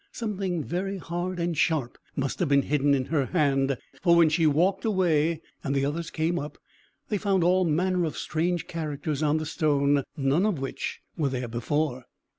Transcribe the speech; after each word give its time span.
Something 0.11 0.63
very 0.63 0.97
hard 0.97 1.37
and 1.39 1.55
sharp 1.55 1.95
must 2.15 2.39
have 2.39 2.49
been 2.49 2.63
hidden 2.63 2.95
in 2.95 3.05
her 3.05 3.27
hand; 3.27 3.77
for 4.01 4.15
when 4.15 4.29
she 4.29 4.47
walked 4.47 4.83
away, 4.83 5.41
and 5.63 5.75
the 5.75 5.85
others 5.85 6.09
came 6.09 6.39
up, 6.39 6.57
they 7.09 7.19
found 7.19 7.43
all 7.43 7.65
manner 7.65 8.05
of 8.05 8.17
strange 8.17 8.65
characters 8.65 9.21
on 9.21 9.37
the 9.37 9.45
stone, 9.45 10.01
none 10.17 10.47
of 10.47 10.57
which 10.57 11.01
were 11.17 11.29
there 11.29 11.47
before. 11.47 12.05